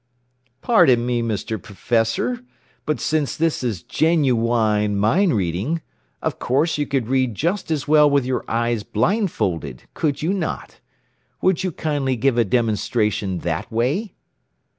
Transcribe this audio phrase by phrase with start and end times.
[0.63, 1.61] "Pardon me, Mr.
[1.61, 2.43] Professor,
[2.87, 5.79] but since this is genuine mind reading,
[6.23, 10.79] of course you could read just as well with your eyes blindfolded, could you not?
[11.43, 14.15] Would you kindly give a demonstration that way?"